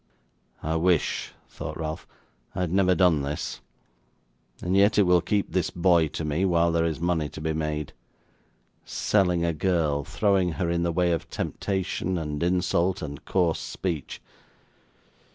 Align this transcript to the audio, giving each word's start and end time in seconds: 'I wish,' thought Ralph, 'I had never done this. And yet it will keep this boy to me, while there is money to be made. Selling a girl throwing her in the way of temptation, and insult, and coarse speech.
'I 0.63 0.77
wish,' 0.77 1.31
thought 1.47 1.77
Ralph, 1.79 2.07
'I 2.55 2.61
had 2.61 2.73
never 2.73 2.95
done 2.95 3.21
this. 3.21 3.61
And 4.59 4.75
yet 4.75 4.97
it 4.97 5.03
will 5.03 5.21
keep 5.21 5.51
this 5.51 5.69
boy 5.69 6.07
to 6.07 6.25
me, 6.25 6.43
while 6.43 6.71
there 6.71 6.85
is 6.85 6.99
money 6.99 7.29
to 7.29 7.39
be 7.39 7.53
made. 7.53 7.93
Selling 8.83 9.45
a 9.45 9.53
girl 9.53 10.03
throwing 10.03 10.53
her 10.53 10.71
in 10.71 10.81
the 10.81 10.91
way 10.91 11.11
of 11.11 11.29
temptation, 11.29 12.17
and 12.17 12.41
insult, 12.41 13.03
and 13.03 13.23
coarse 13.25 13.59
speech. 13.59 14.19